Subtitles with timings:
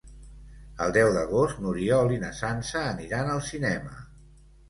[0.85, 3.93] El deu d'agost n'Oriol i na Sança aniran al cinema.